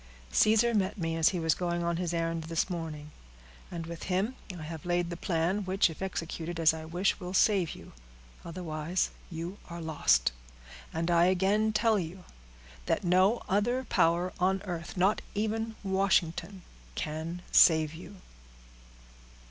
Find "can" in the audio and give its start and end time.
16.95-17.43